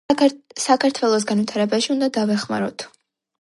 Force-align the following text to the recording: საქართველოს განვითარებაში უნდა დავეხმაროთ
საქართველოს 0.63 1.27
განვითარებაში 1.33 1.93
უნდა 1.97 2.09
დავეხმაროთ 2.17 2.89